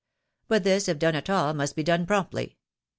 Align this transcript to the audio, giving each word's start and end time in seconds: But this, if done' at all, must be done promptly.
But 0.47 0.63
this, 0.63 0.89
if 0.89 0.97
done' 0.97 1.13
at 1.13 1.29
all, 1.29 1.53
must 1.53 1.75
be 1.75 1.83
done 1.83 2.07
promptly. 2.07 2.57